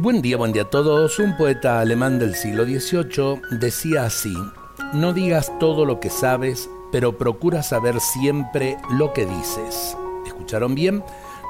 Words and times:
Buen 0.00 0.22
día, 0.22 0.36
buen 0.36 0.52
día 0.52 0.62
a 0.62 0.70
todos. 0.70 1.18
Un 1.18 1.36
poeta 1.36 1.80
alemán 1.80 2.20
del 2.20 2.36
siglo 2.36 2.64
XVIII 2.64 3.58
decía 3.58 4.04
así, 4.04 4.32
no 4.92 5.12
digas 5.12 5.50
todo 5.58 5.84
lo 5.84 5.98
que 5.98 6.08
sabes, 6.08 6.70
pero 6.92 7.18
procura 7.18 7.64
saber 7.64 7.98
siempre 7.98 8.76
lo 8.92 9.12
que 9.12 9.26
dices. 9.26 9.96
¿Escucharon 10.24 10.76
bien? 10.76 11.02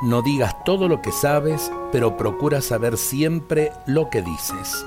No 0.03 0.23
digas 0.23 0.57
todo 0.65 0.89
lo 0.89 1.03
que 1.03 1.13
sabes, 1.13 1.71
pero 1.93 2.17
procura 2.17 2.63
saber 2.63 2.97
siempre 2.97 3.71
lo 3.85 4.09
que 4.09 4.23
dices. 4.23 4.83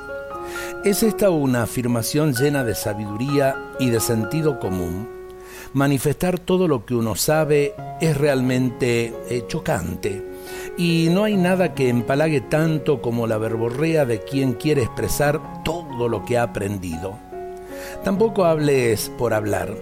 Es 0.84 1.04
esta 1.04 1.30
una 1.30 1.62
afirmación 1.62 2.34
llena 2.34 2.64
de 2.64 2.74
sabiduría 2.74 3.56
y 3.80 3.92
de 3.92 4.00
sentido 4.00 4.60
común. 4.60 5.21
Manifestar 5.74 6.38
todo 6.38 6.68
lo 6.68 6.86
que 6.86 6.96
uno 6.96 7.16
sabe 7.16 7.74
es 8.02 8.18
realmente 8.18 9.14
eh, 9.30 9.46
chocante 9.48 10.32
y 10.78 11.10
no 11.12 11.24
hay 11.24 11.38
nada 11.38 11.74
que 11.74 11.90
empalague 11.90 12.42
tanto 12.42 13.02
como 13.02 13.28
la 13.28 13.38
verborrea 13.38 14.06
de 14.06 14.20
quien 14.22 14.54
quiere 14.54 14.84
expresar 14.84 15.64
todo 15.64 16.10
lo 16.10 16.26
que 16.26 16.38
ha 16.38 16.44
aprendido. 16.44 17.18
Tampoco 18.04 18.46
hables 18.46 19.10
por 19.18 19.34
hablar, 19.34 19.74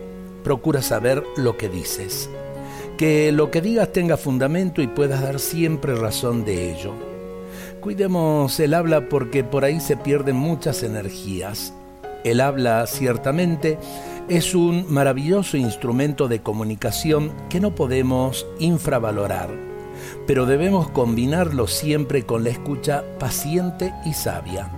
procura 0.44 0.82
saber 0.82 1.24
lo 1.38 1.58
que 1.58 1.70
dices. 1.70 2.30
Que 2.98 3.32
lo 3.32 3.50
que 3.50 3.62
digas 3.62 3.92
tenga 3.94 4.18
fundamento 4.18 4.82
y 4.82 4.88
puedas 4.88 5.22
dar 5.22 5.40
siempre 5.40 5.96
razón 5.96 6.44
de 6.44 6.72
ello. 6.72 6.94
Cuidemos 7.80 8.60
el 8.60 8.74
habla 8.74 9.08
porque 9.08 9.44
por 9.44 9.64
ahí 9.64 9.80
se 9.80 9.96
pierden 9.96 10.36
muchas 10.36 10.84
energías. 10.84 11.74
El 12.26 12.42
habla 12.42 12.86
ciertamente 12.88 13.78
es 14.30 14.56
un 14.56 14.86
maravilloso 14.92 15.58
instrumento 15.58 16.28
de 16.28 16.42
comunicación 16.42 17.32
que 17.50 17.60
no 17.60 17.76
podemos 17.76 18.46
infravalorar 18.60 19.70
pero 20.26 20.46
debemos 20.46 20.90
combinarlo 20.90 21.68
siempre 21.68 22.24
con 22.24 22.44
la 22.44 22.50
escucha 22.50 23.04
paciente 23.20 23.94
y 24.06 24.14
sabia. 24.14 24.72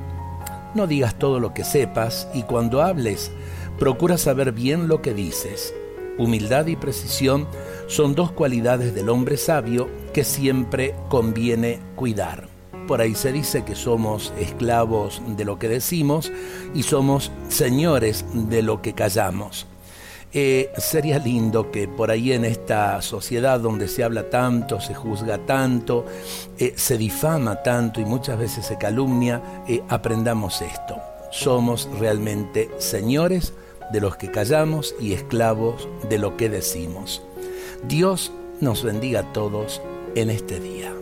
No 0.73 0.87
digas 0.87 1.15
todo 1.15 1.39
lo 1.39 1.53
que 1.53 1.63
sepas 1.63 2.27
y 2.33 2.43
cuando 2.43 2.81
hables, 2.81 3.31
procura 3.77 4.17
saber 4.17 4.51
bien 4.51 4.87
lo 4.87 5.01
que 5.01 5.13
dices. 5.13 5.73
Humildad 6.17 6.67
y 6.67 6.75
precisión 6.75 7.47
son 7.87 8.15
dos 8.15 8.31
cualidades 8.31 8.93
del 8.93 9.09
hombre 9.09 9.37
sabio 9.37 9.89
que 10.13 10.23
siempre 10.23 10.95
conviene 11.09 11.79
cuidar. 11.95 12.50
Por 12.91 12.99
ahí 12.99 13.15
se 13.15 13.31
dice 13.31 13.63
que 13.63 13.73
somos 13.73 14.33
esclavos 14.37 15.21
de 15.25 15.45
lo 15.45 15.57
que 15.57 15.69
decimos 15.69 16.29
y 16.73 16.83
somos 16.83 17.31
señores 17.47 18.25
de 18.33 18.61
lo 18.61 18.81
que 18.81 18.91
callamos. 18.91 19.65
Eh, 20.33 20.69
sería 20.75 21.17
lindo 21.17 21.71
que 21.71 21.87
por 21.87 22.11
ahí 22.11 22.33
en 22.33 22.43
esta 22.43 23.01
sociedad 23.01 23.61
donde 23.61 23.87
se 23.87 24.03
habla 24.03 24.29
tanto, 24.29 24.81
se 24.81 24.93
juzga 24.93 25.37
tanto, 25.37 26.05
eh, 26.57 26.73
se 26.75 26.97
difama 26.97 27.63
tanto 27.63 28.01
y 28.01 28.03
muchas 28.03 28.37
veces 28.37 28.65
se 28.65 28.77
calumnia, 28.77 29.41
eh, 29.69 29.81
aprendamos 29.87 30.61
esto. 30.61 30.97
Somos 31.31 31.87
realmente 31.97 32.71
señores 32.77 33.53
de 33.93 34.01
los 34.01 34.17
que 34.17 34.29
callamos 34.29 34.95
y 34.99 35.13
esclavos 35.13 35.87
de 36.09 36.17
lo 36.17 36.35
que 36.35 36.49
decimos. 36.49 37.23
Dios 37.87 38.33
nos 38.59 38.83
bendiga 38.83 39.21
a 39.21 39.31
todos 39.31 39.81
en 40.15 40.29
este 40.29 40.59
día. 40.59 40.93